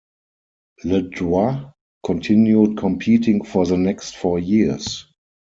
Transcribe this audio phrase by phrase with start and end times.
[0.83, 1.63] LeDoux
[2.03, 5.05] continued competing for the next four years.